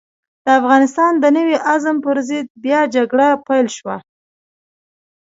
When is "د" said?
0.45-0.47, 1.19-1.25